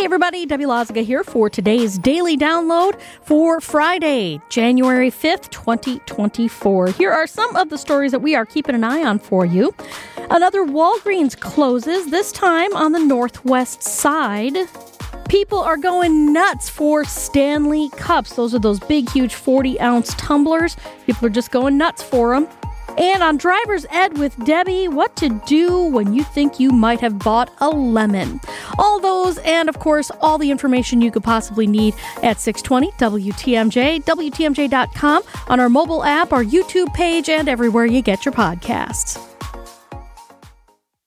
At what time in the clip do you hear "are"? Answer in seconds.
7.12-7.26, 8.34-8.46, 15.58-15.76, 18.54-18.58, 21.26-21.30